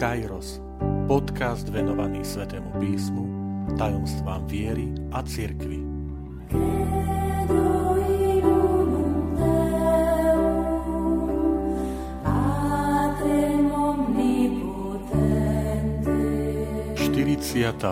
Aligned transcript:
Kairos, 0.00 0.64
podcast 1.04 1.68
venovaný 1.68 2.24
Svetému 2.24 2.72
písmu, 2.80 3.24
tajomstvám 3.76 4.48
viery 4.48 4.88
a 5.12 5.20
cirkvi. 5.20 5.76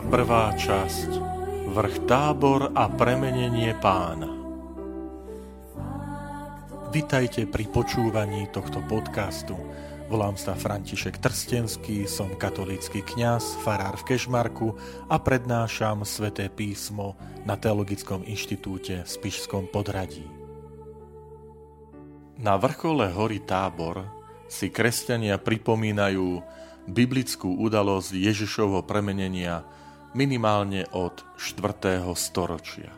Prvá 0.08 0.56
časť 0.56 1.10
Vrch 1.76 1.96
tábor 2.08 2.72
a 2.72 2.88
premenenie 2.88 3.76
pána 3.76 4.38
Vitajte 6.88 7.44
pri 7.44 7.68
počúvaní 7.68 8.48
tohto 8.48 8.80
podcastu. 8.88 9.52
Volám 10.08 10.40
sa 10.40 10.56
František 10.56 11.20
Trstenský, 11.20 12.08
som 12.08 12.32
katolícky 12.32 13.04
kňaz, 13.04 13.60
farár 13.60 14.00
v 14.00 14.08
Kešmarku 14.08 14.72
a 15.04 15.20
prednášam 15.20 16.00
sväté 16.08 16.48
písmo 16.48 17.12
na 17.44 17.60
Teologickom 17.60 18.24
inštitúte 18.24 19.04
v 19.04 19.08
Spišskom 19.08 19.68
podradí. 19.68 20.24
Na 22.40 22.56
vrchole 22.56 23.12
hory 23.12 23.44
Tábor 23.44 24.08
si 24.48 24.72
kresťania 24.72 25.36
pripomínajú 25.36 26.40
biblickú 26.88 27.60
udalosť 27.60 28.16
Ježišovho 28.16 28.88
premenenia 28.88 29.60
minimálne 30.16 30.88
od 30.96 31.20
4. 31.36 32.00
storočia. 32.16 32.96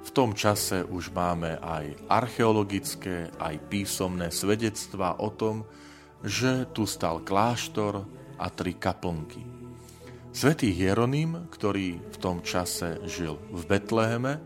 V 0.00 0.08
tom 0.08 0.32
čase 0.32 0.88
už 0.88 1.12
máme 1.12 1.60
aj 1.60 2.08
archeologické, 2.08 3.28
aj 3.36 3.60
písomné 3.68 4.32
svedectvá 4.32 5.20
o 5.20 5.28
tom, 5.28 5.68
že 6.24 6.72
tu 6.72 6.88
stal 6.88 7.20
kláštor 7.20 8.00
a 8.40 8.48
tri 8.48 8.80
kaplnky. 8.80 9.44
Svetý 10.34 10.74
Hieronym, 10.74 11.46
ktorý 11.52 12.00
v 12.00 12.16
tom 12.18 12.42
čase 12.42 12.98
žil 13.06 13.38
v 13.52 13.62
Betleheme, 13.68 14.40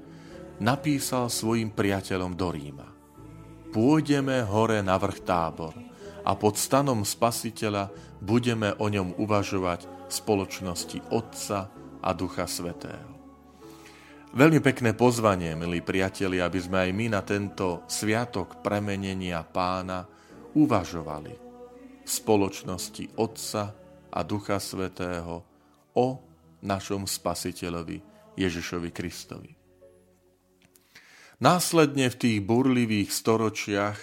napísal 0.61 1.33
svojim 1.33 1.73
priateľom 1.73 2.35
do 2.35 2.51
Ríma. 2.53 2.89
Pôjdeme 3.73 4.43
hore 4.45 4.83
na 4.85 4.99
vrch 4.99 5.23
tábor 5.25 5.73
a 6.27 6.35
pod 6.37 6.59
stanom 6.61 7.07
spasiteľa 7.07 7.89
budeme 8.21 8.75
o 8.77 8.91
ňom 8.91 9.17
uvažovať 9.17 9.87
v 9.87 10.13
spoločnosti 10.13 10.99
Otca 11.15 11.71
a 12.03 12.11
Ducha 12.13 12.45
Svetého. 12.45 13.17
Veľmi 14.29 14.61
pekné 14.61 14.93
pozvanie, 14.93 15.57
milí 15.57 15.81
priatelia, 15.81 16.45
aby 16.45 16.61
sme 16.61 16.85
aj 16.85 16.91
my 16.93 17.07
na 17.17 17.25
tento 17.25 17.89
sviatok 17.89 18.61
premenenia 18.61 19.41
pána 19.41 20.05
uvažovali 20.53 21.48
spoločnosti 22.09 23.21
Otca 23.21 23.63
a 24.09 24.21
Ducha 24.25 24.57
Svetého 24.57 25.45
o 25.95 26.07
našom 26.65 27.05
Spasiteľovi 27.05 28.01
Ježišovi 28.35 28.91
Kristovi. 28.91 29.53
Následne 31.39 32.11
v 32.11 32.19
tých 32.19 32.39
burlivých 32.43 33.15
storočiach, 33.15 33.99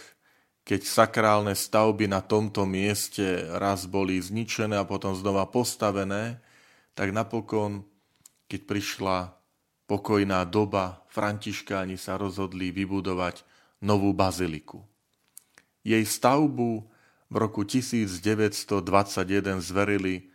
keď 0.63 0.81
sakrálne 0.87 1.51
stavby 1.51 2.07
na 2.07 2.23
tomto 2.23 2.63
mieste 2.63 3.43
raz 3.59 3.91
boli 3.91 4.23
zničené 4.23 4.79
a 4.79 4.87
potom 4.87 5.11
znova 5.11 5.43
postavené, 5.51 6.39
tak 6.95 7.11
napokon, 7.11 7.83
keď 8.47 8.61
prišla 8.63 9.17
pokojná 9.83 10.47
doba, 10.47 11.03
františkáni 11.11 11.99
sa 11.99 12.15
rozhodli 12.15 12.71
vybudovať 12.71 13.43
novú 13.83 14.15
baziliku. 14.15 14.81
Jej 15.83 16.07
stavbu 16.07 16.94
v 17.35 17.43
roku 17.43 17.67
1921 17.67 18.79
zverili 19.59 20.31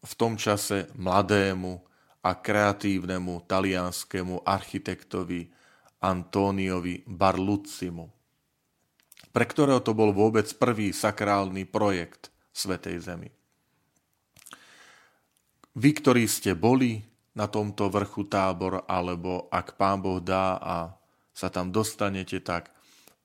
v 0.00 0.12
tom 0.16 0.40
čase 0.40 0.88
mladému 0.96 1.84
a 2.24 2.32
kreatívnemu 2.32 3.44
talianskému 3.44 4.48
architektovi 4.48 5.52
Antoniovi 6.00 7.04
Barlucimu, 7.04 8.08
pre 9.36 9.44
ktorého 9.44 9.84
to 9.84 9.92
bol 9.92 10.16
vôbec 10.16 10.48
prvý 10.56 10.96
sakrálny 10.96 11.68
projekt 11.68 12.32
Svetej 12.56 13.04
Zemi. 13.04 13.28
Vy, 15.76 15.90
ktorí 15.92 16.24
ste 16.24 16.56
boli 16.56 17.04
na 17.36 17.52
tomto 17.52 17.92
vrchu 17.92 18.24
tábor, 18.32 18.88
alebo 18.88 19.44
ak 19.52 19.76
pán 19.76 20.00
Boh 20.00 20.24
dá 20.24 20.56
a 20.56 20.88
sa 21.36 21.52
tam 21.52 21.68
dostanete, 21.68 22.40
tak 22.40 22.72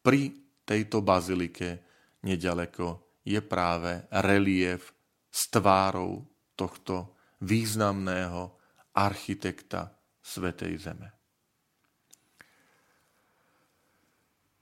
pri 0.03 0.35
tejto 0.67 0.99
bazilike 0.99 1.79
nedaleko 2.19 3.04
je 3.25 3.41
práve 3.41 4.05
relief 4.13 4.93
s 5.33 5.49
tvárou 5.49 6.29
tohto 6.55 7.17
významného 7.41 8.55
architekta 8.95 9.91
Svetej 10.21 10.73
Zeme. 10.79 11.09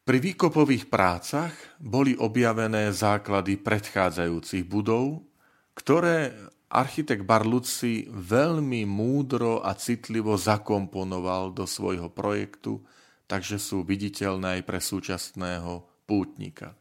Pri 0.04 0.20
výkopových 0.20 0.92
prácach 0.92 1.56
boli 1.80 2.12
objavené 2.20 2.92
základy 2.92 3.56
predchádzajúcich 3.56 4.68
budov, 4.68 5.24
ktoré 5.72 6.36
architekt 6.68 7.24
Barluci 7.24 8.12
veľmi 8.12 8.84
múdro 8.84 9.64
a 9.64 9.72
citlivo 9.80 10.36
zakomponoval 10.36 11.56
do 11.56 11.64
svojho 11.64 12.12
projektu, 12.12 12.84
takže 13.32 13.56
sú 13.56 13.88
viditeľné 13.88 14.60
aj 14.60 14.62
pre 14.68 14.84
súčasného 14.84 16.04
pútnika. 16.04 16.76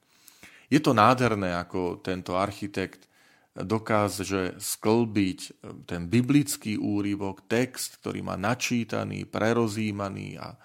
Je 0.72 0.80
to 0.80 0.96
nádherné, 0.96 1.52
ako 1.52 2.00
tento 2.00 2.40
architekt 2.40 3.04
dokáže 3.52 4.56
sklbiť 4.56 5.60
ten 5.84 6.08
biblický 6.08 6.80
úryvok, 6.80 7.44
text, 7.44 8.00
ktorý 8.00 8.24
má 8.24 8.40
načítaný, 8.40 9.28
prerozímaný 9.28 10.40
a 10.40 10.56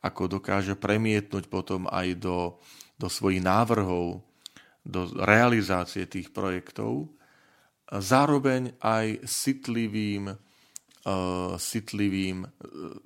ako 0.00 0.40
dokáže 0.40 0.80
premietnúť 0.80 1.52
potom 1.52 1.84
aj 1.92 2.16
do, 2.16 2.56
do 2.96 3.12
svojich 3.12 3.44
návrhov, 3.44 4.24
do 4.80 5.00
realizácie 5.20 6.08
tých 6.08 6.32
projektov. 6.32 7.12
Zároveň 7.92 8.72
aj 8.80 9.28
citlivým, 9.28 10.32
uh, 10.32 11.52
citlivým 11.60 12.48
uh, 12.48 12.96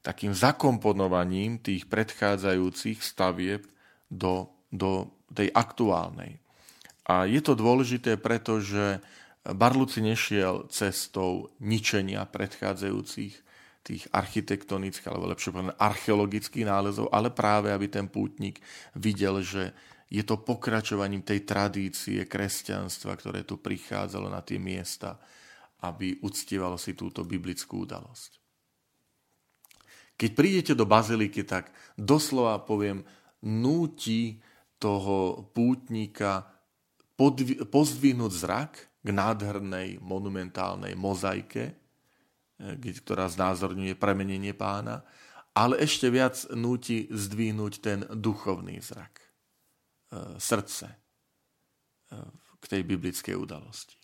takým 0.00 0.32
zakomponovaním 0.32 1.60
tých 1.60 1.84
predchádzajúcich 1.84 3.04
stavieb 3.04 3.68
do, 4.08 4.48
do 4.68 5.08
tej 5.32 5.52
aktuálnej. 5.52 6.40
A 7.08 7.24
je 7.24 7.40
to 7.40 7.56
dôležité, 7.56 8.20
pretože 8.20 9.00
Barluci 9.48 10.04
nešiel 10.04 10.68
cestou 10.68 11.48
ničenia 11.56 12.28
predchádzajúcich 12.28 13.34
tých 13.80 14.04
architektonických, 14.12 15.08
alebo 15.08 15.32
lepšie 15.32 15.48
povedané 15.48 15.74
archeologických 15.80 16.68
nálezov, 16.68 17.08
ale 17.08 17.32
práve, 17.32 17.72
aby 17.72 17.88
ten 17.88 18.04
pútnik 18.12 18.60
videl, 18.92 19.40
že 19.40 19.72
je 20.12 20.20
to 20.20 20.40
pokračovaním 20.40 21.24
tej 21.24 21.48
tradície 21.48 22.28
kresťanstva, 22.28 23.16
ktoré 23.16 23.48
tu 23.48 23.56
prichádzalo 23.56 24.28
na 24.28 24.44
tie 24.44 24.60
miesta, 24.60 25.16
aby 25.84 26.20
uctievalo 26.20 26.76
si 26.76 26.92
túto 26.92 27.24
biblickú 27.24 27.88
udalosť. 27.88 28.40
Keď 30.18 30.30
prídete 30.34 30.72
do 30.74 30.84
baziliky, 30.84 31.46
tak 31.46 31.70
doslova 31.94 32.60
poviem, 32.66 33.06
núti 33.40 34.42
toho 34.78 35.50
pútnika 35.54 36.46
pozdvihnúť 37.68 38.32
zrak 38.32 38.72
k 39.02 39.08
nádhernej 39.10 39.98
monumentálnej 39.98 40.94
mozaike, 40.94 41.74
eh, 41.74 42.94
ktorá 43.02 43.26
znázorňuje 43.26 43.98
premenenie 43.98 44.54
pána, 44.54 45.02
ale 45.58 45.82
ešte 45.82 46.06
viac 46.06 46.38
núti 46.54 47.10
zdvihnúť 47.10 47.72
ten 47.82 48.06
duchovný 48.06 48.78
zrak. 48.78 49.28
E, 50.08 50.40
srdce 50.40 50.88
e, 50.88 50.96
k 52.58 52.64
tej 52.64 52.82
biblickej 52.88 53.36
udalosti. 53.36 53.92
E, 53.92 54.00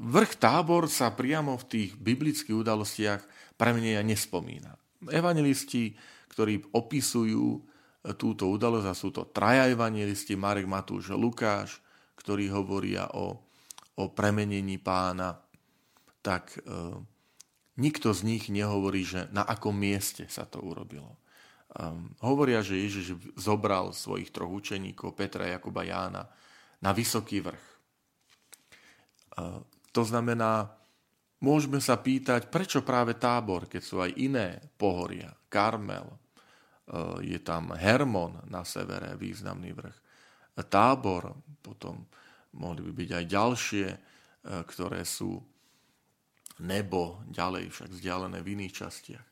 vrch 0.00 0.32
tábor 0.40 0.88
sa 0.88 1.12
priamo 1.12 1.60
v 1.60 1.64
tých 1.68 1.90
biblických 2.00 2.56
udalostiach 2.56 3.20
premenia 3.60 4.00
nespomína. 4.00 4.72
Evangelisti, 5.12 5.92
ktorí 6.32 6.72
opisujú 6.72 7.60
túto 8.16 8.48
udalosť, 8.48 8.86
a 8.88 8.94
sú 8.96 9.12
to 9.12 9.28
traja 9.28 9.68
evangelisti, 9.68 10.32
Marek, 10.32 10.64
Matúš, 10.64 11.12
Lukáš, 11.12 11.84
ktorí 12.16 12.48
hovoria 12.48 13.12
o, 13.16 13.36
o 13.96 14.04
premenení 14.12 14.80
pána, 14.80 15.36
tak 16.24 16.56
e, 16.56 16.60
nikto 17.80 18.12
z 18.12 18.20
nich 18.24 18.48
nehovorí, 18.48 19.04
že 19.04 19.28
na 19.32 19.44
akom 19.44 19.76
mieste 19.76 20.28
sa 20.28 20.48
to 20.48 20.60
urobilo. 20.60 21.16
Um, 21.70 22.10
hovoria, 22.18 22.66
že 22.66 22.82
Ježiš 22.82 23.14
zobral 23.38 23.94
svojich 23.94 24.34
troch 24.34 24.50
učeníkov, 24.50 25.14
Petra, 25.14 25.46
Jakuba, 25.46 25.86
Jána, 25.86 26.26
na 26.82 26.90
vysoký 26.90 27.46
vrch. 27.46 27.66
Uh, 29.38 29.62
to 29.94 30.02
znamená, 30.02 30.66
môžeme 31.38 31.78
sa 31.78 31.94
pýtať, 31.94 32.50
prečo 32.50 32.82
práve 32.82 33.14
tábor, 33.14 33.70
keď 33.70 33.82
sú 33.86 34.02
aj 34.02 34.18
iné 34.18 34.58
pohoria, 34.74 35.30
Karmel, 35.46 36.10
je 37.22 37.38
tam 37.38 37.70
Hermon 37.70 38.50
na 38.50 38.66
severe, 38.66 39.14
významný 39.14 39.70
vrch, 39.74 39.96
tábor, 40.66 41.32
potom 41.62 42.04
mohli 42.56 42.82
by 42.84 42.92
byť 42.92 43.10
aj 43.14 43.24
ďalšie, 43.24 43.86
e, 43.88 43.98
ktoré 44.66 45.06
sú 45.06 45.38
nebo 46.60 47.24
ďalej 47.30 47.72
však 47.72 47.88
vzdialené 47.94 48.44
v 48.44 48.50
iných 48.58 48.74
častiach. 48.74 49.26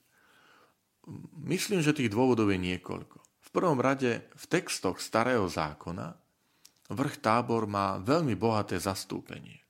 Myslím, 1.45 1.85
že 1.85 1.97
tých 1.97 2.13
dôvodov 2.13 2.49
je 2.53 2.61
niekoľko. 2.61 3.19
V 3.21 3.51
prvom 3.53 3.81
rade 3.81 4.29
v 4.33 4.45
textoch 4.49 5.01
Starého 5.01 5.49
zákona 5.49 6.17
vrch 6.93 7.17
Tábor 7.21 7.69
má 7.69 8.01
veľmi 8.01 8.37
bohaté 8.37 8.81
zastúpenie. 8.81 9.61
E, 9.61 9.65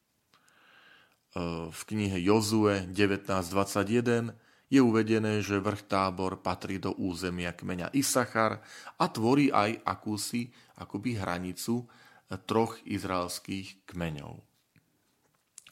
v 1.73 1.81
knihe 1.89 2.21
Jozue 2.21 2.87
19.21 2.91 4.35
je 4.69 4.81
uvedené, 4.85 5.41
že 5.41 5.61
vrch 5.61 5.89
Tábor 5.89 6.45
patrí 6.45 6.77
do 6.77 6.93
územia 7.01 7.57
kmeňa 7.57 7.93
Isachar 7.97 8.61
a 9.01 9.05
tvorí 9.09 9.49
aj 9.49 9.81
akúsi 9.85 10.53
akoby 10.77 11.17
hranicu 11.17 11.89
troch 12.45 12.77
izraelských 12.85 13.89
kmeňov. 13.89 14.37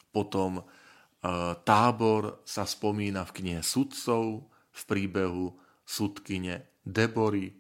Potom 0.09 0.61
e, 0.61 0.65
Tábor 1.61 2.41
sa 2.49 2.65
spomína 2.65 3.29
v 3.29 3.35
knihe 3.37 3.61
Sudcov, 3.61 4.49
v 4.73 4.83
príbehu 4.89 5.53
sudkyne 5.85 6.65
Debory, 6.81 7.53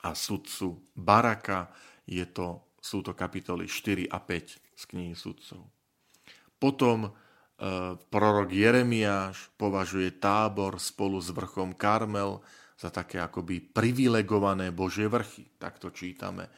a 0.00 0.16
sudcu 0.16 0.80
Baraka. 0.96 1.68
Je 2.08 2.24
to, 2.32 2.76
sú 2.80 3.04
to 3.04 3.12
kapitoly 3.12 3.68
4 3.68 4.08
a 4.08 4.18
5 4.18 4.80
z 4.80 4.82
knihy 4.88 5.12
sudcov. 5.12 5.68
Potom 6.56 7.08
e, 7.08 7.10
prorok 8.08 8.48
Jeremiáš 8.48 9.52
považuje 9.60 10.16
tábor 10.16 10.80
spolu 10.80 11.20
s 11.20 11.28
vrchom 11.28 11.76
Karmel 11.76 12.40
za 12.80 12.88
také 12.88 13.20
akoby 13.20 13.60
privilegované 13.60 14.72
Božie 14.72 15.04
vrchy. 15.04 15.44
Tak 15.60 15.76
to 15.76 15.92
čítame 15.92 16.48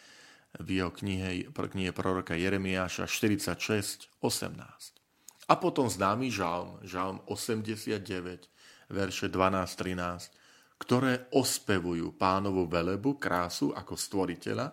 v 0.63 0.79
jeho 0.79 0.95
knihe, 0.95 1.51
knihe 1.51 1.91
proroka 1.91 2.39
Jeremiáša 2.39 3.11
46, 3.11 4.23
18. 4.23 5.51
A 5.51 5.55
potom 5.59 5.91
známy 5.91 6.31
žalm, 6.31 6.79
žalm 6.87 7.19
89, 7.27 8.47
verše 8.87 9.27
12, 9.27 9.75
13, 9.75 10.31
ktoré 10.79 11.27
ospevujú 11.35 12.15
pánovu 12.15 12.71
velebu, 12.71 13.19
krásu 13.19 13.75
ako 13.75 13.99
stvoriteľa 13.99 14.71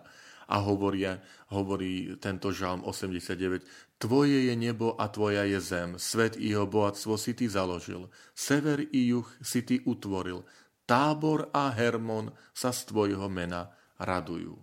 a 0.50 0.56
hovoria, 0.62 1.18
hovorí 1.50 2.18
tento 2.22 2.54
žalm 2.54 2.86
89, 2.86 3.89
Tvoje 4.00 4.48
je 4.48 4.56
nebo 4.56 4.96
a 4.96 5.12
tvoja 5.12 5.44
je 5.44 5.60
zem, 5.60 6.00
svet 6.00 6.40
i 6.40 6.56
jeho 6.56 6.64
bohatstvo 6.64 7.20
si 7.20 7.36
ty 7.36 7.44
založil, 7.52 8.08
sever 8.32 8.80
i 8.80 9.12
juh 9.12 9.28
si 9.44 9.60
ty 9.60 9.76
utvoril, 9.84 10.40
tábor 10.88 11.52
a 11.52 11.68
Hermon 11.68 12.32
sa 12.56 12.72
z 12.72 12.88
tvojho 12.88 13.28
mena 13.28 13.68
radujú. 14.00 14.56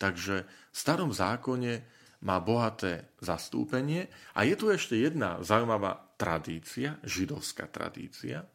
Takže 0.00 0.48
v 0.48 0.76
starom 0.76 1.12
zákone 1.12 1.84
má 2.24 2.40
bohaté 2.40 3.12
zastúpenie 3.20 4.08
a 4.32 4.48
je 4.48 4.56
tu 4.56 4.72
ešte 4.72 4.96
jedna 4.96 5.44
zaujímavá 5.44 6.16
tradícia, 6.16 6.96
židovská 7.04 7.68
tradícia, 7.68 8.48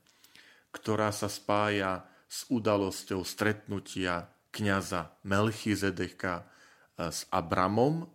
ktorá 0.74 1.14
sa 1.14 1.30
spája 1.30 2.02
s 2.26 2.50
udalosťou 2.50 3.22
stretnutia 3.22 4.26
kniaza 4.50 5.14
Melchizedeka 5.22 6.42
eh, 6.42 7.14
s 7.14 7.30
Abramom, 7.30 8.10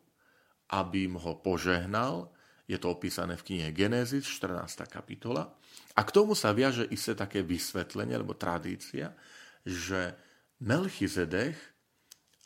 aby 0.73 1.09
im 1.09 1.17
ho 1.17 1.38
požehnal. 1.41 2.29
Je 2.69 2.76
to 2.76 2.93
opísané 2.93 3.41
v 3.41 3.47
knihe 3.49 3.69
Genesis, 3.73 4.29
14. 4.29 4.85
kapitola. 4.88 5.49
A 5.97 6.00
k 6.05 6.15
tomu 6.15 6.37
sa 6.37 6.53
viaže 6.53 6.85
isté 6.93 7.17
také 7.17 7.41
vysvetlenie, 7.41 8.15
alebo 8.15 8.37
tradícia, 8.37 9.17
že 9.65 10.15
Melchizedek 10.61 11.56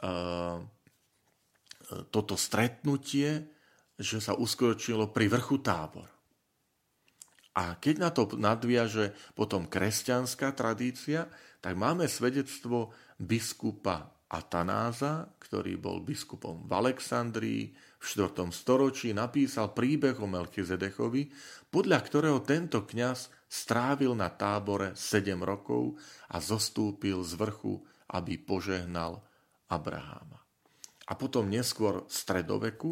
eh, 0.02 0.58
toto 2.08 2.34
stretnutie, 2.38 3.52
že 3.98 4.18
sa 4.22 4.32
uskutočnilo 4.38 5.12
pri 5.12 5.26
vrchu 5.28 5.60
tábor. 5.60 6.08
A 7.52 7.76
keď 7.76 7.94
na 8.00 8.08
to 8.08 8.24
nadviaže 8.32 9.12
potom 9.36 9.68
kresťanská 9.68 10.56
tradícia, 10.56 11.28
tak 11.60 11.76
máme 11.76 12.08
svedectvo 12.08 12.96
biskupa 13.20 14.08
Atanáza, 14.32 15.28
ktorý 15.36 15.76
bol 15.76 16.00
biskupom 16.00 16.64
v 16.64 16.72
Alexandrii, 16.72 17.68
v 18.02 18.34
4. 18.34 18.50
storočí 18.50 19.14
napísal 19.14 19.70
príbeh 19.70 20.18
o 20.18 20.26
Melchizedechovi, 20.26 21.30
podľa 21.70 21.98
ktorého 22.02 22.42
tento 22.42 22.82
kňaz 22.82 23.30
strávil 23.46 24.18
na 24.18 24.26
tábore 24.26 24.98
7 24.98 25.38
rokov 25.38 25.94
a 26.34 26.42
zostúpil 26.42 27.22
z 27.22 27.38
vrchu, 27.38 27.78
aby 28.10 28.42
požehnal 28.42 29.22
Abraháma. 29.70 30.42
A 31.06 31.14
potom 31.14 31.46
neskôr 31.46 32.02
v 32.02 32.10
stredoveku 32.10 32.90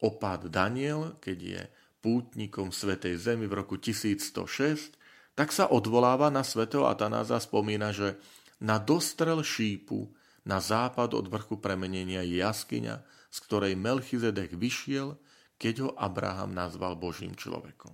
opad 0.00 0.48
Daniel, 0.48 1.20
keď 1.20 1.38
je 1.38 1.60
pútnikom 2.00 2.72
Svetej 2.72 3.20
Zemi 3.20 3.44
v 3.44 3.60
roku 3.60 3.76
1106, 3.76 4.96
tak 5.36 5.52
sa 5.52 5.68
odvoláva 5.68 6.32
na 6.32 6.40
svätého 6.40 6.88
Atanáza, 6.88 7.36
spomína, 7.36 7.92
že 7.92 8.16
na 8.64 8.80
dostrel 8.80 9.44
šípu 9.44 10.10
na 10.48 10.58
západ 10.64 11.12
od 11.12 11.28
vrchu 11.28 11.60
premenenia 11.60 12.24
je 12.24 12.40
jaskyňa, 12.40 13.04
z 13.28 13.38
ktorej 13.44 13.76
Melchizedek 13.76 14.56
vyšiel, 14.56 15.20
keď 15.60 15.74
ho 15.84 15.90
Abraham 16.00 16.56
nazval 16.56 16.96
Božím 16.96 17.36
človekom. 17.36 17.92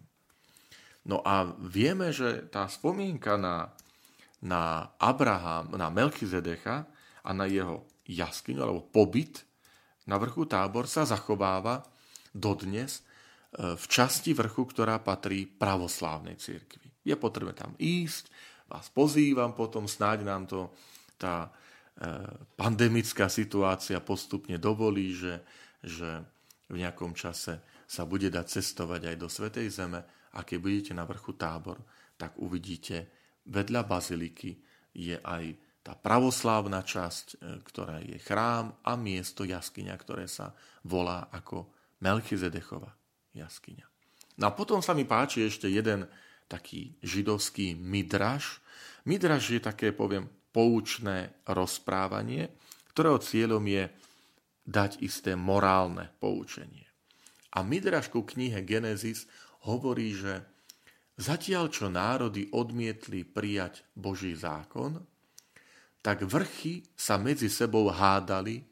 No 1.04 1.20
a 1.20 1.50
vieme, 1.58 2.14
že 2.14 2.46
tá 2.48 2.70
spomienka 2.70 3.34
na, 3.36 3.74
na 4.38 4.94
Abraham, 4.96 5.74
na 5.74 5.90
Melchizedecha 5.90 6.86
a 7.26 7.30
na 7.34 7.50
jeho 7.50 7.84
jaskyňu 8.06 8.60
alebo 8.62 8.86
pobyt 8.86 9.42
na 10.04 10.20
vrchu 10.20 10.44
tábor 10.44 10.84
sa 10.84 11.08
zachováva 11.08 11.84
dodnes 12.32 13.00
v 13.54 13.84
časti 13.86 14.34
vrchu, 14.34 14.66
ktorá 14.68 15.00
patrí 15.00 15.46
pravoslávnej 15.46 16.36
cirkvi. 16.36 17.06
Je 17.06 17.14
potrebné 17.14 17.54
tam 17.56 17.72
ísť, 17.78 18.28
vás 18.68 18.90
pozývam 18.90 19.54
potom, 19.54 19.86
snáď 19.86 20.26
nám 20.26 20.44
to 20.48 20.72
tá 21.20 21.46
e, 21.46 21.50
pandemická 22.58 23.30
situácia 23.30 24.02
postupne 24.02 24.58
dovolí, 24.58 25.14
že, 25.14 25.40
že 25.78 26.26
v 26.66 26.82
nejakom 26.82 27.14
čase 27.14 27.62
sa 27.86 28.02
bude 28.02 28.32
dať 28.32 28.46
cestovať 28.58 29.14
aj 29.14 29.16
do 29.20 29.28
Svetej 29.30 29.68
Zeme 29.70 30.02
a 30.34 30.42
keď 30.42 30.58
budete 30.58 30.92
na 30.96 31.06
vrchu 31.06 31.38
tábor, 31.38 31.78
tak 32.18 32.34
uvidíte, 32.42 33.06
vedľa 33.46 33.86
baziliky 33.86 34.58
je 34.94 35.18
aj 35.20 35.44
tá 35.84 35.92
pravoslávna 35.92 36.80
časť, 36.80 37.26
e, 37.28 37.60
ktorá 37.60 38.00
je 38.00 38.16
chrám 38.24 38.72
a 38.80 38.96
miesto 38.96 39.44
jaskyňa, 39.44 39.94
ktoré 40.00 40.24
sa 40.24 40.56
volá 40.80 41.28
ako 41.28 41.68
Melchizedechova 42.00 42.88
jaskyňa. 43.36 43.84
No 44.40 44.50
a 44.50 44.56
potom 44.56 44.80
sa 44.80 44.96
mi 44.96 45.04
páči 45.04 45.44
ešte 45.44 45.68
jeden 45.68 46.08
taký 46.48 46.96
židovský 47.04 47.76
midraš. 47.76 48.64
Midraš 49.04 49.52
je 49.54 49.60
také, 49.60 49.92
poviem, 49.92 50.26
poučné 50.54 51.34
rozprávanie, 51.50 52.54
ktorého 52.94 53.18
cieľom 53.18 53.66
je 53.66 53.90
dať 54.62 55.02
isté 55.02 55.34
morálne 55.34 56.14
poučenie. 56.22 56.86
A 57.58 57.66
Midraš 57.66 58.06
ku 58.06 58.22
knihe 58.22 58.62
Genesis 58.62 59.26
hovorí, 59.66 60.14
že 60.14 60.46
zatiaľ 61.18 61.74
čo 61.74 61.90
národy 61.90 62.54
odmietli 62.54 63.26
prijať 63.26 63.82
Boží 63.98 64.38
zákon, 64.38 65.02
tak 66.04 66.22
vrchy 66.22 66.86
sa 66.94 67.18
medzi 67.18 67.50
sebou 67.50 67.90
hádali, 67.90 68.62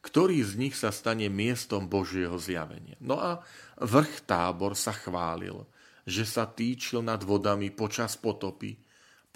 ktorý 0.00 0.38
z 0.38 0.52
nich 0.54 0.74
sa 0.78 0.94
stane 0.94 1.26
miestom 1.26 1.90
Božieho 1.90 2.38
zjavenia. 2.38 2.94
No 3.02 3.18
a 3.18 3.42
vrch 3.82 4.22
tábor 4.22 4.78
sa 4.78 4.94
chválil, 4.94 5.66
že 6.06 6.22
sa 6.22 6.46
týčil 6.46 7.02
nad 7.02 7.18
vodami 7.26 7.74
počas 7.74 8.14
potopy, 8.14 8.78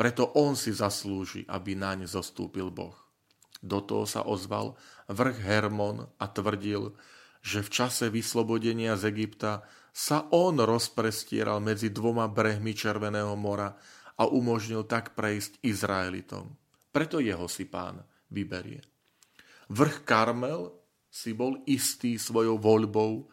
preto 0.00 0.32
on 0.32 0.56
si 0.56 0.72
zaslúži, 0.72 1.44
aby 1.44 1.76
naň 1.76 2.08
zostúpil 2.08 2.72
Boh. 2.72 2.96
Do 3.60 3.84
toho 3.84 4.08
sa 4.08 4.24
ozval 4.24 4.80
vrch 5.12 5.44
Hermon 5.44 6.08
a 6.16 6.24
tvrdil, 6.24 6.96
že 7.44 7.60
v 7.60 7.68
čase 7.68 8.08
vyslobodenia 8.08 8.96
z 8.96 9.12
Egypta 9.12 9.60
sa 9.92 10.24
on 10.32 10.56
rozprestieral 10.56 11.60
medzi 11.60 11.92
dvoma 11.92 12.32
brehmi 12.32 12.72
Červeného 12.72 13.36
mora 13.36 13.76
a 14.16 14.24
umožnil 14.24 14.88
tak 14.88 15.12
prejsť 15.12 15.60
Izraelitom. 15.60 16.48
Preto 16.88 17.20
jeho 17.20 17.44
si 17.44 17.68
pán 17.68 18.00
vyberie. 18.32 18.80
Vrch 19.68 20.00
Karmel 20.08 20.72
si 21.12 21.36
bol 21.36 21.60
istý 21.68 22.16
svojou 22.16 22.56
voľbou, 22.56 23.28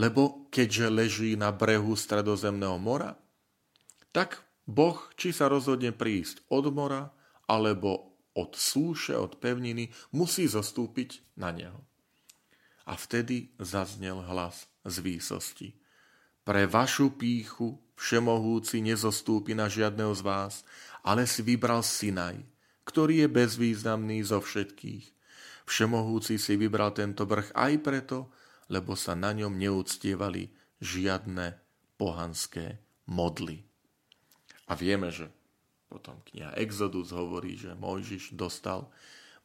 lebo 0.00 0.48
keďže 0.48 0.86
leží 0.88 1.30
na 1.36 1.52
brehu 1.52 1.92
Stredozemného 1.92 2.80
mora, 2.80 3.12
tak 4.16 4.45
Boh 4.66 4.98
či 5.14 5.30
sa 5.30 5.46
rozhodne 5.46 5.94
prísť 5.94 6.42
od 6.50 6.68
mora, 6.74 7.14
alebo 7.46 8.18
od 8.34 8.52
súše, 8.58 9.14
od 9.14 9.38
pevniny, 9.38 9.88
musí 10.12 10.50
zostúpiť 10.50 11.38
na 11.38 11.54
neho. 11.54 11.80
A 12.86 12.98
vtedy 12.98 13.54
zaznel 13.62 14.22
hlas 14.26 14.66
z 14.82 14.96
výsosti. 15.02 15.68
Pre 16.46 16.66
vašu 16.66 17.14
píchu 17.14 17.78
všemohúci 17.98 18.82
nezostúpi 18.82 19.54
na 19.54 19.66
žiadneho 19.66 20.14
z 20.14 20.22
vás, 20.22 20.54
ale 21.02 21.26
si 21.26 21.42
vybral 21.42 21.82
Sinaj, 21.82 22.38
ktorý 22.86 23.26
je 23.26 23.28
bezvýznamný 23.30 24.22
zo 24.22 24.38
všetkých 24.38 25.16
Všemohúci 25.66 26.38
si 26.38 26.54
vybral 26.54 26.94
tento 26.94 27.26
vrch 27.26 27.50
aj 27.50 27.72
preto, 27.82 28.30
lebo 28.70 28.94
sa 28.94 29.18
na 29.18 29.34
ňom 29.34 29.58
neúctievali 29.58 30.54
žiadne 30.78 31.58
pohanské 31.98 32.78
modly. 33.10 33.66
A 34.66 34.72
vieme, 34.74 35.14
že 35.14 35.30
potom 35.86 36.18
kniha 36.26 36.58
Exodus 36.58 37.14
hovorí, 37.14 37.54
že 37.54 37.78
Mojžiš 37.78 38.34
dostal 38.34 38.90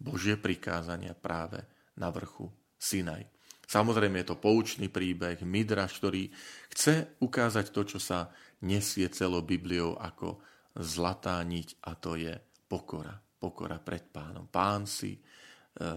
Božie 0.02 0.34
prikázania 0.34 1.14
práve 1.14 1.62
na 1.94 2.10
vrchu 2.10 2.50
Sinaj. 2.82 3.30
Samozrejme 3.72 4.20
je 4.20 4.28
to 4.34 4.42
poučný 4.42 4.92
príbeh, 4.92 5.40
Midraš, 5.48 6.02
ktorý 6.02 6.28
chce 6.76 7.16
ukázať 7.24 7.72
to, 7.72 7.82
čo 7.88 8.00
sa 8.04 8.34
nesie 8.68 9.08
celou 9.14 9.48
Bibliou 9.48 9.96
ako 9.96 10.44
zlatá 10.76 11.40
niť 11.40 11.80
a 11.88 11.96
to 11.96 12.20
je 12.20 12.36
pokora. 12.68 13.16
Pokora 13.16 13.80
pred 13.80 14.12
pánom. 14.12 14.52
Pán 14.52 14.84
si, 14.84 15.16
e, 15.16 15.94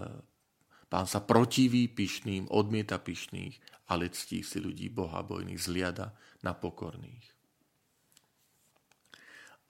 pán 0.87 1.03
sa 1.03 1.19
protiví 1.19 1.91
pyšným, 1.91 2.47
odmieta 2.47 2.95
pyšných, 2.95 3.89
ale 3.91 4.07
ctí 4.07 4.39
si 4.39 4.63
ľudí 4.63 4.87
bohabojných, 4.95 5.59
zliada 5.59 6.15
na 6.47 6.55
pokorných. 6.55 7.34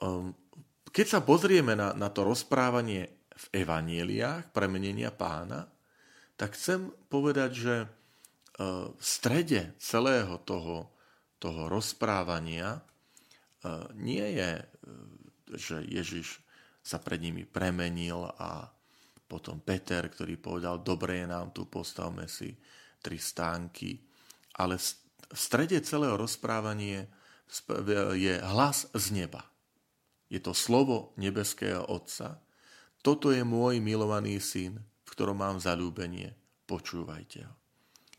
Ehm, 0.05 0.37
keď 0.93 1.05
sa 1.09 1.19
pozrieme 1.25 1.73
na, 1.73 1.91
na 1.97 2.07
to 2.13 2.23
rozprávanie 2.23 3.09
v 3.35 3.45
evanieliách 3.65 4.53
premenenia 4.55 5.11
pána, 5.11 5.67
tak 6.39 6.55
chcem 6.55 6.87
povedať, 7.11 7.51
že 7.51 7.75
e, 7.83 7.87
v 8.95 9.03
strede 9.03 9.75
celého 9.81 10.39
toho, 10.43 10.87
toho 11.39 11.67
rozprávania 11.67 12.79
e, 12.79 12.81
nie 13.99 14.23
je, 14.39 14.51
e, 14.55 14.65
že 15.59 15.77
Ježiš 15.83 16.39
sa 16.79 17.01
pred 17.01 17.19
nimi 17.19 17.43
premenil 17.43 18.29
a 18.39 18.69
potom 19.25 19.59
Peter, 19.59 20.05
ktorý 20.05 20.37
povedal, 20.37 20.85
dobre 20.85 21.25
je 21.25 21.27
nám 21.27 21.51
tu, 21.51 21.65
postavme 21.67 22.29
si 22.29 22.55
tri 23.01 23.17
stánky. 23.17 23.99
Ale 24.61 24.77
v 24.77 24.85
strede 25.33 25.81
celého 25.81 26.15
rozprávania 26.15 27.09
je 28.15 28.35
hlas 28.39 28.85
z 28.93 29.05
neba. 29.11 29.54
Je 30.35 30.43
to 30.43 30.51
slovo 30.51 31.15
nebeského 31.15 31.87
Otca. 31.87 32.43
Toto 32.99 33.31
je 33.31 33.39
môj 33.47 33.79
milovaný 33.79 34.43
syn, 34.43 34.83
v 34.83 35.09
ktorom 35.15 35.39
mám 35.39 35.63
zalúbenie. 35.63 36.35
Počúvajte 36.67 37.47
ho. 37.47 37.55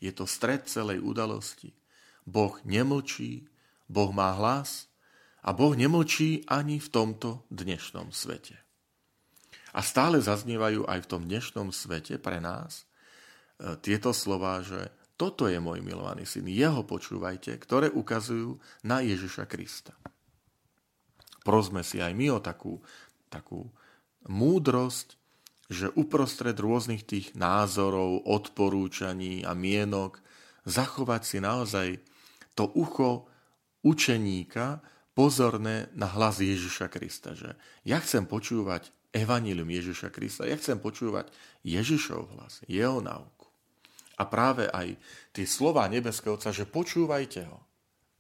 Je 0.00 0.08
to 0.16 0.25
stred 0.25 0.64
celej 0.64 1.04
udalosti. 1.04 1.76
Boh 2.25 2.56
nemlčí, 2.64 3.44
Boh 3.85 4.16
má 4.16 4.32
hlas 4.32 4.88
a 5.44 5.52
Boh 5.52 5.76
nemlčí 5.76 6.40
ani 6.49 6.80
v 6.80 6.88
tomto 6.88 7.44
dnešnom 7.52 8.08
svete. 8.16 8.56
A 9.76 9.85
stále 9.85 10.16
zaznievajú 10.16 10.88
aj 10.88 11.04
v 11.04 11.11
tom 11.12 11.28
dnešnom 11.28 11.68
svete 11.68 12.16
pre 12.16 12.40
nás 12.40 12.88
e, 13.61 13.76
tieto 13.85 14.16
slova, 14.16 14.64
že 14.64 14.88
toto 15.20 15.52
je 15.52 15.61
môj 15.61 15.85
milovaný 15.85 16.25
syn, 16.25 16.49
jeho 16.49 16.80
počúvajte, 16.80 17.61
ktoré 17.61 17.92
ukazujú 17.92 18.56
na 18.88 19.04
Ježiša 19.04 19.44
Krista 19.44 19.92
prosme 21.47 21.87
si 21.87 22.03
aj 22.03 22.11
my 22.11 22.35
o 22.35 22.38
takú, 22.43 22.83
takú 23.31 23.71
múdrosť, 24.26 25.15
že 25.71 25.95
uprostred 25.95 26.59
rôznych 26.59 27.07
tých 27.07 27.38
názorov, 27.38 28.26
odporúčaní 28.26 29.47
a 29.47 29.55
mienok 29.55 30.19
zachovať 30.67 31.23
si 31.23 31.38
naozaj 31.38 31.88
to 32.59 32.67
ucho 32.75 33.31
učeníka 33.87 34.83
pozorné 35.15 35.91
na 35.95 36.11
hlas 36.11 36.43
Ježiša 36.43 36.91
Krista. 36.91 37.38
Že 37.38 37.55
ja 37.87 37.99
chcem 38.03 38.26
počúvať 38.26 38.91
evanílium 39.15 39.71
Ježiša 39.71 40.11
Krista, 40.11 40.45
ja 40.45 40.59
chcem 40.59 40.83
počúvať 40.83 41.31
Ježišov 41.62 42.37
hlas, 42.37 42.62
jeho 42.67 42.99
náuku. 42.99 43.47
A 44.17 44.25
práve 44.26 44.67
aj 44.73 44.97
tie 45.33 45.45
slova 45.45 45.87
nebeského 45.87 46.41
Otca, 46.41 46.50
že 46.50 46.65
počúvajte 46.65 47.43
ho. 47.47 47.61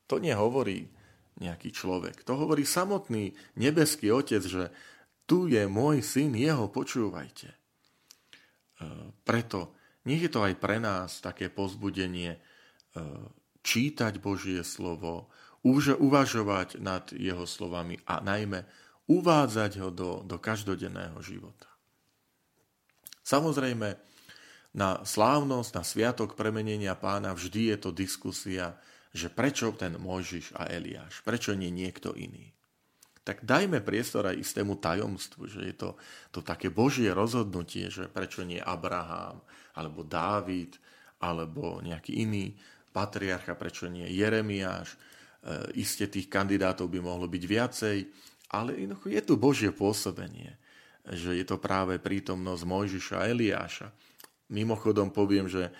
To 0.06 0.20
nehovorí 0.20 0.86
nejaký 1.36 1.72
človek. 1.72 2.24
To 2.24 2.36
hovorí 2.36 2.64
samotný 2.64 3.36
nebeský 3.60 4.12
otec, 4.12 4.40
že 4.40 4.72
tu 5.28 5.50
je 5.50 5.66
môj 5.68 6.00
syn, 6.00 6.32
jeho 6.38 6.70
počúvajte. 6.70 7.50
E, 7.50 7.56
preto 9.26 9.76
nech 10.06 10.22
je 10.22 10.30
to 10.30 10.46
aj 10.46 10.54
pre 10.56 10.78
nás 10.78 11.18
také 11.18 11.50
pozbudenie 11.50 12.38
e, 12.38 12.40
čítať 13.66 14.22
Božie 14.22 14.62
slovo, 14.62 15.28
uvažovať 15.66 16.78
nad 16.78 17.10
jeho 17.10 17.42
slovami 17.42 17.98
a 18.06 18.22
najmä 18.22 18.62
uvádzať 19.10 19.72
ho 19.82 19.90
do, 19.90 20.22
do 20.22 20.38
každodenného 20.38 21.18
života. 21.26 21.66
Samozrejme, 23.26 23.98
na 24.76 25.02
slávnosť, 25.02 25.70
na 25.74 25.82
sviatok 25.82 26.38
premenenia 26.38 26.94
pána 26.94 27.34
vždy 27.34 27.74
je 27.74 27.76
to 27.82 27.90
diskusia 27.90 28.78
že 29.16 29.32
prečo 29.32 29.72
ten 29.72 29.96
Mojžiš 29.96 30.52
a 30.60 30.68
Eliáš, 30.68 31.24
prečo 31.24 31.56
nie 31.56 31.72
niekto 31.72 32.12
iný. 32.12 32.52
Tak 33.26 33.42
dajme 33.42 33.82
priestor 33.82 34.30
aj 34.30 34.38
istému 34.38 34.78
tajomstvu, 34.78 35.50
že 35.50 35.60
je 35.66 35.74
to, 35.74 35.90
to 36.30 36.44
také 36.46 36.70
Božie 36.70 37.10
rozhodnutie, 37.10 37.90
že 37.90 38.06
prečo 38.06 38.46
nie 38.46 38.62
Abraham, 38.62 39.42
alebo 39.74 40.06
Dávid, 40.06 40.78
alebo 41.18 41.82
nejaký 41.82 42.22
iný 42.22 42.54
patriarcha, 42.94 43.58
prečo 43.58 43.90
nie 43.90 44.06
Jeremiáš. 44.06 44.94
E, 44.94 44.96
iste 45.80 46.06
tých 46.06 46.30
kandidátov 46.30 46.86
by 46.86 47.02
mohlo 47.02 47.26
byť 47.26 47.42
viacej, 47.42 47.96
ale 48.54 48.78
je 48.86 49.22
tu 49.26 49.34
Božie 49.34 49.74
pôsobenie, 49.74 50.54
že 51.02 51.34
je 51.34 51.42
to 51.42 51.58
práve 51.58 51.98
prítomnosť 51.98 52.62
Mojžiša 52.62 53.16
a 53.18 53.26
Eliáša. 53.26 53.88
Mimochodom 54.54 55.10
poviem, 55.10 55.50
že 55.50 55.74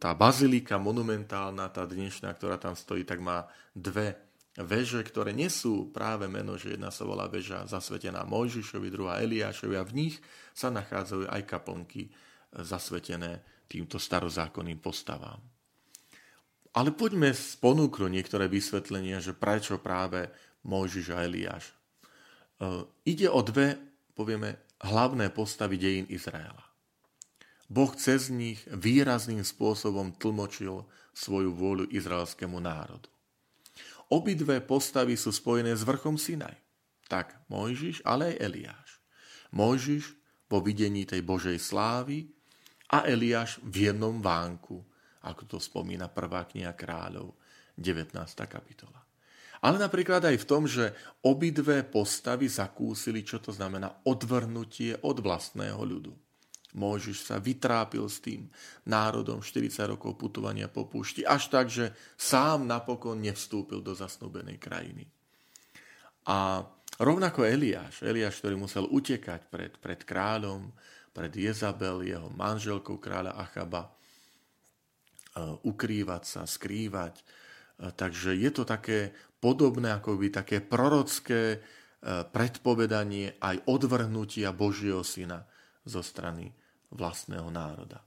tá 0.00 0.16
bazilika 0.16 0.80
monumentálna, 0.80 1.68
tá 1.68 1.84
dnešná, 1.84 2.32
ktorá 2.32 2.56
tam 2.56 2.72
stojí, 2.72 3.04
tak 3.04 3.20
má 3.20 3.44
dve 3.76 4.16
veže, 4.60 5.00
ktoré 5.00 5.32
nesú 5.32 5.88
práve 5.88 6.28
meno, 6.28 6.60
že 6.60 6.76
jedna 6.76 6.92
sa 6.92 7.08
volá 7.08 7.24
veža 7.24 7.64
zasvetená 7.64 8.28
Mojžišovi, 8.28 8.88
druhá 8.92 9.24
Eliášovi 9.24 9.76
a 9.80 9.84
v 9.84 9.96
nich 9.96 10.14
sa 10.52 10.68
nachádzajú 10.68 11.24
aj 11.28 11.42
kaplnky 11.48 12.02
e, 12.08 12.10
zasvetené 12.60 13.40
týmto 13.64 13.96
starozákonným 13.96 14.76
postavám. 14.76 15.40
Ale 16.76 16.92
poďme 16.92 17.32
ponúknuť 17.36 18.10
niektoré 18.12 18.48
vysvetlenia, 18.48 19.20
že 19.24 19.36
prečo 19.36 19.80
práve 19.80 20.28
Mojžiš 20.68 21.06
a 21.16 21.24
Eliáš. 21.24 21.72
E, 21.72 21.74
ide 23.08 23.32
o 23.32 23.40
dve, 23.40 23.80
povieme, 24.12 24.68
hlavné 24.84 25.32
postavy 25.32 25.80
dejín 25.80 26.08
Izraela. 26.12 26.71
Boh 27.72 27.96
cez 27.96 28.28
nich 28.28 28.60
výrazným 28.68 29.40
spôsobom 29.40 30.12
tlmočil 30.20 30.84
svoju 31.16 31.56
vôľu 31.56 31.88
izraelskému 31.88 32.60
národu. 32.60 33.08
Obidve 34.12 34.60
postavy 34.60 35.16
sú 35.16 35.32
spojené 35.32 35.72
s 35.72 35.80
vrchom 35.80 36.20
Sinaj. 36.20 36.52
Tak 37.08 37.48
Mojžiš, 37.48 38.04
ale 38.04 38.36
aj 38.36 38.40
Eliáš. 38.44 38.88
Mojžiš 39.56 40.12
po 40.52 40.60
videní 40.60 41.08
tej 41.08 41.24
Božej 41.24 41.56
slávy 41.56 42.28
a 42.92 43.08
Eliáš 43.08 43.56
v 43.64 43.88
jednom 43.88 44.20
vánku, 44.20 44.84
ako 45.24 45.56
to 45.56 45.56
spomína 45.56 46.12
prvá 46.12 46.44
kniha 46.44 46.76
kráľov, 46.76 47.40
19. 47.80 48.12
kapitola. 48.52 49.00
Ale 49.64 49.80
napríklad 49.80 50.20
aj 50.28 50.36
v 50.44 50.48
tom, 50.48 50.68
že 50.68 50.92
obidve 51.24 51.88
postavy 51.88 52.52
zakúsili, 52.52 53.24
čo 53.24 53.40
to 53.40 53.48
znamená 53.48 54.04
odvrnutie 54.04 55.00
od 55.00 55.24
vlastného 55.24 55.80
ľudu. 55.80 56.12
Mojžiš 56.72 57.28
sa 57.28 57.36
vytrápil 57.36 58.08
s 58.08 58.24
tým 58.24 58.48
národom 58.88 59.44
40 59.44 59.92
rokov 59.92 60.16
putovania 60.16 60.72
po 60.72 60.88
púšti, 60.88 61.20
až 61.20 61.52
tak, 61.52 61.68
že 61.68 61.92
sám 62.16 62.64
napokon 62.64 63.20
nevstúpil 63.20 63.84
do 63.84 63.92
zasnúbenej 63.92 64.56
krajiny. 64.56 65.04
A 66.24 66.64
rovnako 66.96 67.44
Eliáš, 67.44 68.00
Eliáš, 68.00 68.40
ktorý 68.40 68.56
musel 68.56 68.88
utekať 68.88 69.52
pred, 69.52 69.72
pred 69.76 70.00
kráľom, 70.00 70.72
pred 71.12 71.32
Jezabel, 71.36 72.08
jeho 72.08 72.32
manželkou 72.32 72.96
kráľa 72.96 73.36
Achaba, 73.36 73.84
e, 73.84 73.90
ukrývať 75.68 76.22
sa, 76.24 76.42
skrývať. 76.48 77.20
E, 77.20 77.24
takže 77.92 78.32
je 78.32 78.48
to 78.48 78.64
také 78.64 79.12
podobné, 79.44 79.92
ako 79.92 80.16
by 80.16 80.32
také 80.32 80.64
prorocké 80.64 81.42
e, 81.52 81.58
predpovedanie 82.32 83.36
aj 83.44 83.60
odvrhnutia 83.68 84.56
Božieho 84.56 85.04
syna 85.04 85.44
zo 85.84 86.00
strany 86.00 86.61
vlastného 86.92 87.48
národa. 87.48 88.00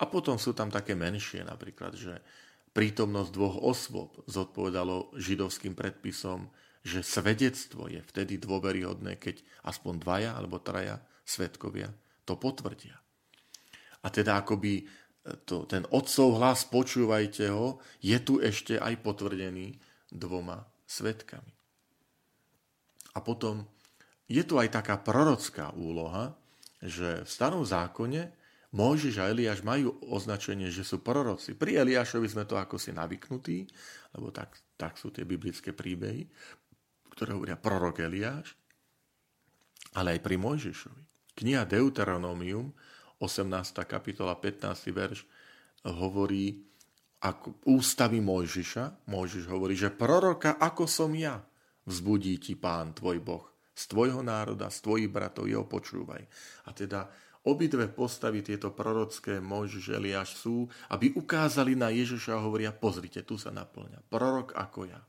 A 0.00 0.08
potom 0.08 0.40
sú 0.40 0.56
tam 0.56 0.72
také 0.72 0.96
menšie, 0.96 1.44
napríklad, 1.44 1.92
že 1.96 2.24
prítomnosť 2.72 3.30
dvoch 3.34 3.56
osôb 3.60 4.10
zodpovedalo 4.24 5.12
židovským 5.18 5.76
predpisom, 5.76 6.48
že 6.80 7.04
svedectvo 7.04 7.92
je 7.92 8.00
vtedy 8.00 8.40
dôveryhodné, 8.40 9.20
keď 9.20 9.44
aspoň 9.68 10.00
dvaja 10.00 10.30
alebo 10.32 10.56
traja 10.62 11.04
svetkovia 11.28 11.92
to 12.24 12.40
potvrdia. 12.40 12.96
A 14.00 14.08
teda 14.08 14.40
akoby 14.40 14.88
to, 15.44 15.68
ten 15.68 15.84
otcov 15.92 16.40
hlas, 16.40 16.64
počúvajte 16.64 17.52
ho, 17.52 17.84
je 18.00 18.16
tu 18.24 18.40
ešte 18.40 18.80
aj 18.80 19.04
potvrdený 19.04 19.76
dvoma 20.08 20.64
svetkami. 20.88 21.52
A 23.12 23.18
potom 23.20 23.68
je 24.30 24.40
tu 24.46 24.56
aj 24.56 24.72
taká 24.72 24.96
prorocká 24.96 25.76
úloha, 25.76 26.39
že 26.80 27.24
v 27.24 27.30
starom 27.30 27.62
zákone 27.62 28.32
Mojžiš 28.70 29.18
a 29.18 29.28
Eliáš 29.34 29.66
majú 29.66 29.98
označenie, 30.06 30.70
že 30.70 30.86
sú 30.86 31.02
proroci. 31.02 31.58
Pri 31.58 31.82
Eliášovi 31.82 32.30
sme 32.30 32.46
to 32.46 32.54
ako 32.54 32.78
si 32.78 32.94
navyknutí, 32.94 33.66
lebo 34.14 34.30
tak, 34.30 34.54
tak 34.78 34.94
sú 34.94 35.10
tie 35.10 35.26
biblické 35.26 35.74
príbehy, 35.74 36.30
ktoré 37.10 37.34
hovoria 37.34 37.58
prorok 37.58 37.98
Eliáš, 38.06 38.54
ale 39.98 40.14
aj 40.14 40.20
pri 40.22 40.38
Mojžišovi. 40.38 41.02
Kniha 41.34 41.66
Deuteronomium, 41.66 42.70
18. 43.18 43.74
kapitola, 43.90 44.38
15. 44.38 44.86
verš, 44.94 45.26
hovorí 45.90 46.62
ako 47.20 47.66
ústavy 47.74 48.22
Mojžiša. 48.22 49.10
Mojžiš 49.10 49.44
hovorí, 49.50 49.74
že 49.74 49.90
proroka 49.90 50.56
ako 50.62 50.86
som 50.86 51.10
ja 51.18 51.42
vzbudí 51.90 52.38
ti 52.38 52.54
pán 52.54 52.94
tvoj 52.94 53.18
Boh. 53.18 53.49
Z 53.80 53.96
tvojho 53.96 54.20
národa, 54.20 54.68
z 54.68 54.84
tvojich 54.84 55.08
bratov 55.08 55.48
jeho 55.48 55.64
počúvaj. 55.64 56.20
A 56.68 56.76
teda 56.76 57.08
obidve 57.48 57.88
postavy, 57.88 58.44
tieto 58.44 58.76
prorocké 58.76 59.40
Mojžiš 59.40 59.96
Eliáš 59.96 60.36
sú, 60.36 60.68
aby 60.92 61.16
ukázali 61.16 61.72
na 61.72 61.88
Ježiša 61.88 62.36
a 62.36 62.44
hovoria, 62.44 62.76
pozrite, 62.76 63.24
tu 63.24 63.40
sa 63.40 63.48
naplňa. 63.48 64.04
Prorok 64.12 64.52
ako 64.52 64.80
ja. 64.84 65.00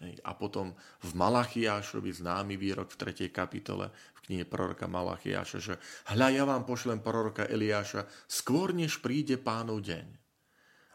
A 0.00 0.32
potom 0.32 0.72
v 1.04 1.10
Malachiášovi 1.12 2.08
známy 2.24 2.56
výrok 2.56 2.88
v 2.96 3.12
3. 3.12 3.28
kapitole 3.28 3.92
v 3.92 4.18
knihe 4.28 4.44
proroka 4.48 4.88
Malachiáša, 4.88 5.58
že 5.60 5.74
hľa 6.16 6.28
ja 6.32 6.44
vám 6.48 6.64
pošlem 6.64 7.04
proroka 7.04 7.44
Eliáša 7.44 8.08
skôr 8.24 8.72
než 8.72 9.04
príde 9.04 9.36
pánov 9.36 9.84
deň. 9.84 10.06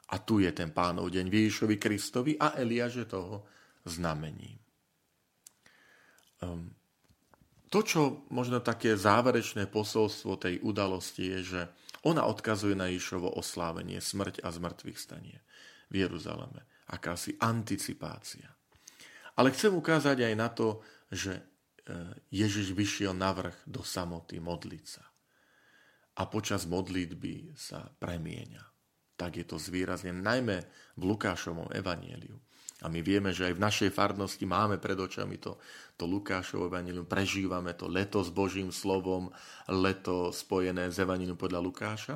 A 0.09 0.21
tu 0.21 0.41
je 0.41 0.49
ten 0.53 0.73
pánov 0.73 1.13
deň 1.13 1.29
Ježišovi 1.29 1.77
Kristovi 1.77 2.33
a 2.37 2.57
Eliáš 2.57 3.05
je 3.05 3.07
toho 3.09 3.45
znamením. 3.85 4.64
Um, 6.45 6.69
to, 7.73 7.81
čo 7.81 8.01
možno 8.29 8.61
také 8.61 8.93
záverečné 8.93 9.65
posolstvo 9.65 10.37
tej 10.37 10.61
udalosti 10.61 11.33
je, 11.33 11.39
že 11.41 11.61
ona 12.05 12.29
odkazuje 12.29 12.77
na 12.77 12.87
Ježišovo 12.93 13.33
oslávenie, 13.33 13.97
smrť 13.97 14.45
a 14.45 14.53
zmrtvých 14.53 14.99
stanie 15.01 15.41
v 15.89 16.05
Jeruzaleme. 16.05 16.61
Akási 16.85 17.33
anticipácia. 17.41 18.45
Ale 19.35 19.49
chcem 19.51 19.73
ukázať 19.73 20.21
aj 20.21 20.33
na 20.37 20.47
to, 20.53 20.85
že 21.09 21.33
e, 21.35 21.43
Ježiš 22.29 22.71
vyšiel 22.77 23.11
na 23.11 23.33
vrch 23.33 23.57
do 23.65 23.81
samoty 23.81 24.37
modliť 24.37 24.85
sa. 24.85 25.03
A 26.15 26.29
počas 26.29 26.69
modlitby 26.69 27.57
sa 27.57 27.89
premieňa. 27.99 28.63
Tak 29.17 29.41
je 29.41 29.45
to 29.49 29.57
zvýrazne, 29.59 30.15
najmä 30.15 30.63
v 30.95 31.03
Lukášovom 31.03 31.73
evanieliu. 31.75 32.34
A 32.85 32.91
my 32.93 33.01
vieme, 33.01 33.33
že 33.33 33.49
aj 33.49 33.57
v 33.57 33.65
našej 33.65 33.89
farnosti 33.89 34.45
máme 34.45 34.77
pred 34.77 34.93
očami 34.93 35.41
to, 35.41 35.57
to 35.97 36.05
Lukášovo 36.05 36.69
evanílium, 36.69 37.09
prežívame 37.09 37.73
to 37.73 37.89
leto 37.89 38.21
s 38.21 38.29
Božím 38.29 38.69
slovom, 38.69 39.33
leto 39.65 40.29
spojené 40.29 40.93
s 40.93 41.01
evanílium 41.01 41.33
podľa 41.33 41.65
Lukáša. 41.65 42.15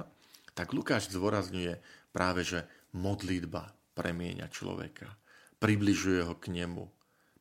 Tak 0.53 0.77
Lukáš 0.77 1.09
zdôrazňuje 1.09 1.81
práve, 2.13 2.45
že 2.45 2.69
modlitba 2.93 3.73
premieňa 3.97 4.45
človeka, 4.53 5.09
približuje 5.57 6.21
ho 6.21 6.37
k 6.37 6.53
nemu, 6.53 6.85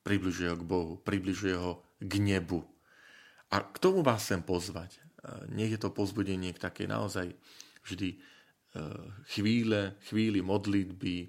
približuje 0.00 0.48
ho 0.48 0.56
k 0.56 0.64
Bohu, 0.64 0.94
približuje 1.04 1.52
ho 1.52 1.84
k 2.00 2.12
nebu. 2.16 2.64
A 3.52 3.60
k 3.60 3.76
tomu 3.76 4.00
vás 4.00 4.24
chcem 4.24 4.40
pozvať. 4.40 5.04
Nech 5.52 5.76
je 5.76 5.80
to 5.80 5.92
pozbudenie 5.92 6.56
k 6.56 6.62
takej 6.64 6.88
naozaj 6.88 7.36
vždy 7.84 8.16
e, 8.16 8.18
chvíle, 9.36 10.00
chvíli 10.08 10.40
modlitby, 10.40 11.16
e, 11.24 11.28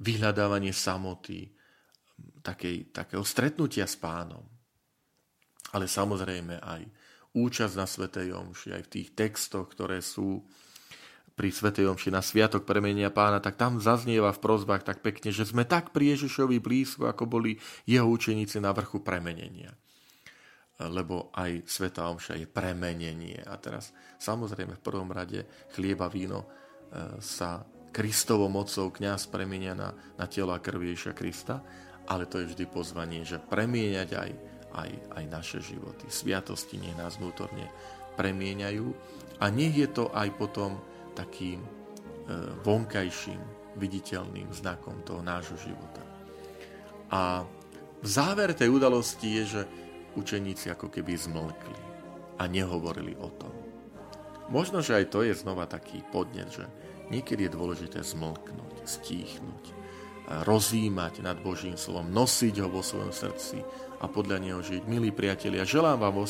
vyhľadávanie 0.00 0.72
samoty, 0.72 1.48
takej, 2.44 2.92
takého 2.92 3.24
stretnutia 3.24 3.88
s 3.88 3.96
pánom. 3.96 4.44
Ale 5.74 5.90
samozrejme 5.90 6.62
aj 6.62 6.82
účasť 7.36 7.74
na 7.76 7.86
Svetej 7.88 8.32
Omši, 8.32 8.68
aj 8.72 8.82
v 8.88 8.92
tých 8.92 9.08
textoch, 9.12 9.68
ktoré 9.68 10.00
sú 10.00 10.46
pri 11.36 11.52
Svetej 11.52 11.92
Omši 11.92 12.08
na 12.08 12.24
Sviatok 12.24 12.64
premenia 12.64 13.12
pána, 13.12 13.44
tak 13.44 13.60
tam 13.60 13.76
zaznieva 13.76 14.32
v 14.32 14.40
prozbách 14.40 14.88
tak 14.88 15.04
pekne, 15.04 15.28
že 15.28 15.44
sme 15.44 15.68
tak 15.68 15.92
pri 15.92 16.16
Ježišovi 16.16 16.56
blízko, 16.64 17.12
ako 17.12 17.28
boli 17.28 17.60
jeho 17.84 18.08
učeníci 18.08 18.56
na 18.56 18.72
vrchu 18.72 19.04
premenenia. 19.04 19.76
Lebo 20.80 21.28
aj 21.36 21.68
Sveta 21.68 22.08
Omša 22.08 22.40
je 22.40 22.48
premenenie. 22.48 23.36
A 23.44 23.60
teraz 23.60 23.92
samozrejme 24.16 24.80
v 24.80 24.84
prvom 24.84 25.08
rade 25.12 25.44
chlieba, 25.76 26.08
víno 26.08 26.44
e, 26.44 26.48
sa 27.20 27.64
Kristovo 27.96 28.52
mocou 28.52 28.92
kňaz 28.92 29.32
premenia 29.32 29.72
na, 29.72 29.96
na 30.20 30.28
telo 30.28 30.52
a 30.52 30.60
krv 30.60 30.92
Ježiša 30.92 31.16
Krista, 31.16 31.64
ale 32.04 32.28
to 32.28 32.44
je 32.44 32.52
vždy 32.52 32.68
pozvanie, 32.68 33.24
že 33.24 33.40
premieňať 33.40 34.10
aj, 34.12 34.30
aj, 34.76 34.90
aj 35.16 35.24
naše 35.32 35.64
životy. 35.64 36.04
Sviatosti 36.12 36.76
nech 36.76 36.92
nás 36.92 37.16
vnútorne 37.16 37.64
premieňajú 38.20 38.86
a 39.40 39.48
nech 39.48 39.72
je 39.72 39.88
to 39.88 40.12
aj 40.12 40.28
potom 40.36 40.76
takým 41.16 41.64
e, 41.64 41.68
vonkajším, 42.60 43.40
viditeľným 43.80 44.52
znakom 44.52 45.00
toho 45.04 45.24
nášho 45.24 45.56
života. 45.56 46.04
A 47.12 47.44
v 48.00 48.08
záver 48.08 48.52
tej 48.52 48.72
udalosti 48.72 49.40
je, 49.40 49.44
že 49.44 49.62
učeníci 50.16 50.72
ako 50.72 50.88
keby 50.92 51.16
zmlkli 51.16 51.80
a 52.40 52.44
nehovorili 52.44 53.16
o 53.20 53.28
tom. 53.32 53.52
Možno, 54.52 54.80
že 54.80 54.96
aj 54.96 55.12
to 55.12 55.24
je 55.24 55.32
znova 55.36 55.68
taký 55.68 56.00
podnet, 56.08 56.48
že 56.52 56.64
niekedy 57.10 57.46
je 57.46 57.54
dôležité 57.54 57.98
zmlknúť, 58.02 58.74
stíchnuť, 58.86 59.64
rozímať 60.42 61.22
nad 61.22 61.38
Božím 61.38 61.78
slovom, 61.78 62.10
nosiť 62.10 62.54
ho 62.62 62.68
vo 62.70 62.82
svojom 62.82 63.14
srdci 63.14 63.62
a 64.02 64.10
podľa 64.10 64.42
neho 64.42 64.60
žiť. 64.60 64.82
Milí 64.90 65.14
priatelia, 65.14 65.62
želám 65.62 66.02
vám 66.02 66.26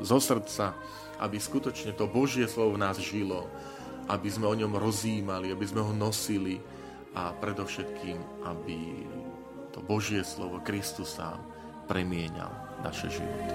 zo 0.00 0.18
srdca, 0.22 0.78
aby 1.18 1.36
skutočne 1.36 1.92
to 1.92 2.06
Božie 2.06 2.46
slovo 2.46 2.78
v 2.78 2.82
nás 2.86 2.96
žilo, 3.02 3.50
aby 4.06 4.28
sme 4.30 4.46
o 4.46 4.54
ňom 4.54 4.78
rozímali, 4.78 5.50
aby 5.50 5.66
sme 5.66 5.82
ho 5.82 5.92
nosili 5.94 6.62
a 7.14 7.34
predovšetkým, 7.34 8.46
aby 8.46 8.78
to 9.74 9.82
Božie 9.82 10.22
slovo 10.22 10.62
Kristus 10.62 11.18
sám 11.18 11.42
premienal 11.90 12.54
naše 12.86 13.10
životy. 13.10 13.54